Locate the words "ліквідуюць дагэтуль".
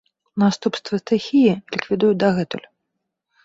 1.77-2.69